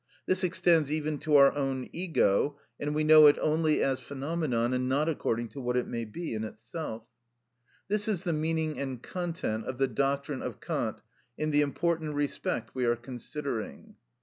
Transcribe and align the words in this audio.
This 0.25 0.43
extends 0.43 0.91
even 0.91 1.19
to 1.19 1.35
our 1.37 1.53
own 1.53 1.87
ego, 1.93 2.57
and 2.79 2.95
we 2.95 3.03
know 3.03 3.27
it 3.27 3.37
only 3.39 3.83
as 3.83 3.99
phenomenon, 3.99 4.73
and 4.73 4.89
not 4.89 5.07
according 5.07 5.49
to 5.49 5.61
what 5.61 5.77
it 5.77 5.85
may 5.85 6.05
be 6.05 6.33
in 6.33 6.43
itself." 6.43 7.03
This 7.87 8.07
is 8.07 8.23
the 8.23 8.33
meaning 8.33 8.79
and 8.79 9.03
content 9.03 9.67
of 9.67 9.77
the 9.77 9.87
doctrine 9.87 10.41
of 10.41 10.59
Kant 10.59 11.03
in 11.37 11.51
the 11.51 11.61
important 11.61 12.15
respect 12.15 12.73
we 12.73 12.83
are 12.85 12.95
considering. 12.95 13.93